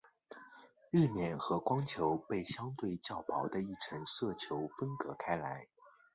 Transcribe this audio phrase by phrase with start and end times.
[0.89, 5.67] 日冕和光球被相对较薄的一层色球分隔开来。